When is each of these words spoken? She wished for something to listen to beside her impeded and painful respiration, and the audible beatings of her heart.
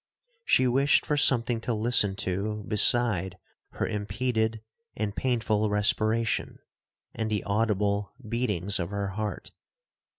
She 0.43 0.67
wished 0.67 1.05
for 1.05 1.15
something 1.15 1.61
to 1.61 1.75
listen 1.75 2.15
to 2.25 2.63
beside 2.67 3.37
her 3.73 3.85
impeded 3.87 4.63
and 4.97 5.15
painful 5.15 5.69
respiration, 5.69 6.57
and 7.13 7.29
the 7.29 7.43
audible 7.43 8.11
beatings 8.27 8.79
of 8.79 8.89
her 8.89 9.09
heart. 9.09 9.51